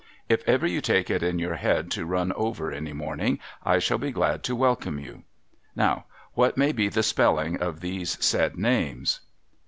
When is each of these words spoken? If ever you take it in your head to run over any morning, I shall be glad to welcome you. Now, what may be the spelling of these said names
If 0.27 0.41
ever 0.47 0.65
you 0.65 0.81
take 0.81 1.11
it 1.11 1.21
in 1.21 1.37
your 1.37 1.57
head 1.57 1.91
to 1.91 2.07
run 2.07 2.33
over 2.33 2.71
any 2.71 2.91
morning, 2.91 3.37
I 3.63 3.77
shall 3.77 3.99
be 3.99 4.09
glad 4.09 4.41
to 4.45 4.55
welcome 4.55 4.97
you. 4.97 5.25
Now, 5.75 6.05
what 6.33 6.57
may 6.57 6.71
be 6.71 6.89
the 6.89 7.03
spelling 7.03 7.61
of 7.61 7.81
these 7.81 8.17
said 8.19 8.57
names 8.57 9.19